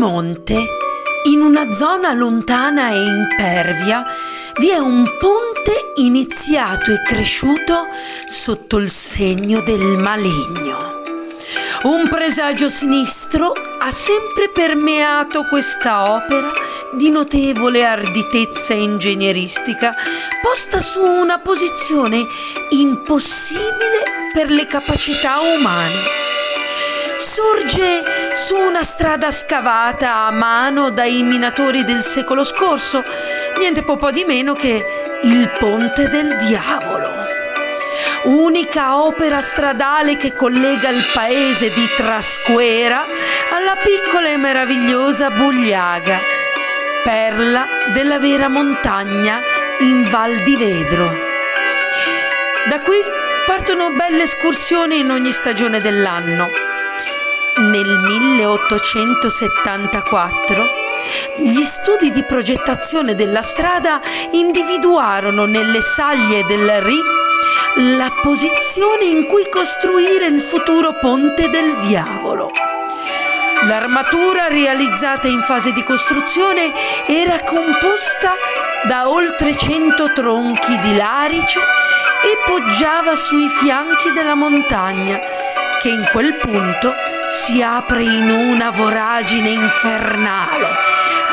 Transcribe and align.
monte, 0.00 0.56
in 1.26 1.42
una 1.42 1.74
zona 1.74 2.14
lontana 2.14 2.88
e 2.90 3.04
impervia, 3.04 4.02
vi 4.58 4.70
è 4.70 4.78
un 4.78 5.04
ponte 5.20 5.92
iniziato 5.96 6.90
e 6.90 7.02
cresciuto 7.02 7.86
sotto 8.26 8.78
il 8.78 8.88
segno 8.88 9.60
del 9.60 9.98
maligno. 9.98 11.02
Un 11.82 12.08
presagio 12.08 12.70
sinistro 12.70 13.52
ha 13.52 13.90
sempre 13.90 14.48
permeato 14.48 15.44
questa 15.44 16.14
opera 16.14 16.50
di 16.92 17.10
notevole 17.10 17.84
arditezza 17.84 18.72
ingegneristica, 18.72 19.94
posta 20.42 20.80
su 20.80 21.02
una 21.02 21.38
posizione 21.40 22.26
impossibile 22.70 24.30
per 24.32 24.48
le 24.48 24.66
capacità 24.66 25.40
umane. 25.40 26.29
Sorge 27.20 28.02
su 28.32 28.56
una 28.56 28.82
strada 28.82 29.30
scavata 29.30 30.24
a 30.24 30.30
mano 30.30 30.90
dai 30.90 31.22
minatori 31.22 31.84
del 31.84 32.02
secolo 32.02 32.44
scorso, 32.44 33.04
niente 33.58 33.82
po' 33.82 34.10
di 34.10 34.24
meno 34.24 34.54
che 34.54 34.82
il 35.22 35.50
Ponte 35.58 36.08
del 36.08 36.38
Diavolo 36.38 37.28
unica 38.24 38.98
opera 39.02 39.42
stradale 39.42 40.16
che 40.16 40.32
collega 40.32 40.88
il 40.88 41.04
paese 41.12 41.70
di 41.72 41.86
Trasquera 41.94 43.04
alla 43.50 43.76
piccola 43.76 44.28
e 44.28 44.38
meravigliosa 44.38 45.30
Bugliaga, 45.30 46.20
perla 47.04 47.66
della 47.92 48.18
vera 48.18 48.48
montagna 48.48 49.40
in 49.80 50.08
Val 50.08 50.42
di 50.42 50.56
Vedro. 50.56 51.16
Da 52.66 52.80
qui 52.80 52.98
partono 53.46 53.90
belle 53.90 54.22
escursioni 54.22 55.00
in 55.00 55.10
ogni 55.10 55.32
stagione 55.32 55.80
dell'anno. 55.80 56.59
Nel 57.60 57.98
1874 57.98 60.66
gli 61.36 61.62
studi 61.62 62.10
di 62.10 62.24
progettazione 62.24 63.14
della 63.14 63.42
strada 63.42 64.00
individuarono 64.30 65.44
nelle 65.44 65.82
saglie 65.82 66.42
del 66.44 66.80
Ri 66.80 66.98
la 67.98 68.10
posizione 68.22 69.04
in 69.04 69.26
cui 69.26 69.46
costruire 69.50 70.24
il 70.26 70.40
futuro 70.40 70.98
ponte 70.98 71.50
del 71.50 71.76
diavolo. 71.80 72.50
L'armatura 73.64 74.48
realizzata 74.48 75.28
in 75.28 75.42
fase 75.42 75.72
di 75.72 75.82
costruzione 75.82 76.72
era 77.06 77.42
composta 77.42 78.36
da 78.86 79.10
oltre 79.10 79.54
100 79.54 80.14
tronchi 80.14 80.78
di 80.78 80.96
larice 80.96 81.60
e 81.60 82.38
poggiava 82.46 83.14
sui 83.16 83.48
fianchi 83.48 84.12
della 84.12 84.34
montagna, 84.34 85.20
che 85.78 85.90
in 85.90 86.08
quel 86.10 86.36
punto 86.36 87.18
si 87.30 87.62
apre 87.62 88.02
in 88.02 88.28
una 88.28 88.70
voragine 88.70 89.50
infernale, 89.50 90.66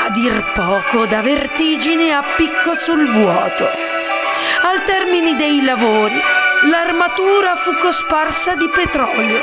a 0.06 0.10
dir 0.12 0.52
poco 0.54 1.08
da 1.08 1.22
vertigine 1.22 2.14
a 2.14 2.24
picco 2.36 2.76
sul 2.76 3.10
vuoto. 3.10 3.66
Al 3.66 4.84
termine 4.84 5.36
dei 5.36 5.64
lavori, 5.64 6.22
l'armatura 6.66 7.56
fu 7.56 7.76
cosparsa 7.78 8.54
di 8.54 8.70
petrolio 8.70 9.42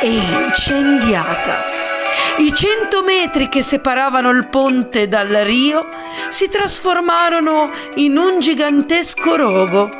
e 0.00 0.08
incendiata. 0.08 1.64
I 2.38 2.54
cento 2.54 3.02
metri 3.02 3.50
che 3.50 3.62
separavano 3.62 4.30
il 4.30 4.48
ponte 4.48 5.08
dal 5.08 5.28
Rio 5.28 5.88
si 6.30 6.48
trasformarono 6.48 7.70
in 7.96 8.16
un 8.16 8.38
gigantesco 8.38 9.36
rogo 9.36 9.90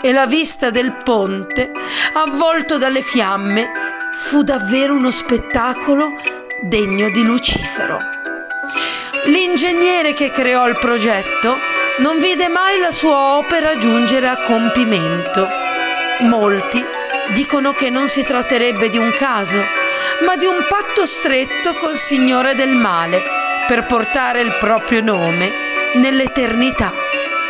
e 0.00 0.12
la 0.12 0.26
vista 0.26 0.70
del 0.70 0.96
ponte, 1.02 1.72
avvolto 2.14 2.78
dalle 2.78 3.02
fiamme, 3.02 3.79
fu 4.12 4.42
davvero 4.42 4.94
uno 4.94 5.10
spettacolo 5.10 6.14
degno 6.60 7.10
di 7.10 7.22
Lucifero. 7.22 7.98
L'ingegnere 9.26 10.12
che 10.12 10.30
creò 10.30 10.68
il 10.68 10.78
progetto 10.78 11.56
non 11.98 12.18
vide 12.18 12.48
mai 12.48 12.78
la 12.78 12.90
sua 12.90 13.36
opera 13.36 13.76
giungere 13.76 14.28
a 14.28 14.42
compimento. 14.42 15.48
Molti 16.20 16.82
dicono 17.34 17.72
che 17.72 17.90
non 17.90 18.08
si 18.08 18.22
tratterebbe 18.22 18.88
di 18.88 18.98
un 18.98 19.12
caso, 19.12 19.62
ma 20.24 20.36
di 20.36 20.46
un 20.46 20.66
patto 20.68 21.06
stretto 21.06 21.74
col 21.74 21.96
Signore 21.96 22.54
del 22.54 22.74
Male 22.74 23.22
per 23.66 23.86
portare 23.86 24.40
il 24.40 24.56
proprio 24.58 25.02
nome 25.02 25.52
nell'eternità 25.94 26.92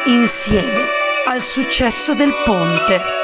insieme 0.06 0.88
al 1.26 1.42
successo 1.42 2.14
del 2.14 2.34
ponte. 2.44 3.19